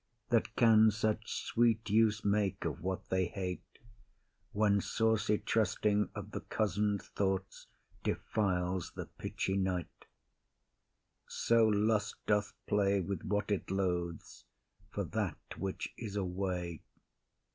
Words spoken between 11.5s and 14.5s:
lust doth play With what it loathes,